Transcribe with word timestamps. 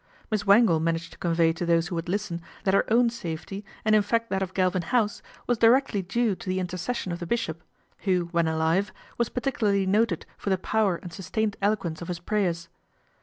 Miss 0.31 0.47
Wangle 0.47 0.79
managed 0.79 1.11
to 1.11 1.17
convey 1.19 1.53
to 1.53 1.63
those 1.63 1.89
who 1.89 1.93
would 1.93 2.09
listen 2.09 2.41
that 2.63 2.73
her 2.73 2.91
own 2.91 3.11
safety, 3.11 3.63
and 3.85 3.93
in 3.93 4.01
fact 4.01 4.31
that 4.31 4.41
of 4.41 4.55
Galvin 4.55 4.81
House, 4.81 5.21
was 5.45 5.59
directly 5.59 6.01
due 6.01 6.33
to 6.37 6.49
the 6.49 6.59
intercession 6.59 7.11
of 7.11 7.19
the 7.19 7.27
bishop, 7.27 7.61
who 7.99 8.25
when 8.31 8.47
alive 8.47 8.91
was 9.19 9.29
particularly 9.29 9.85
noted 9.85 10.25
for 10.39 10.49
the 10.49 10.57
power 10.57 10.95
and 10.95 11.13
sustained 11.13 11.55
eloquence 11.61 12.01
of 12.01 12.07
his 12.07 12.17
prayers. 12.19 12.67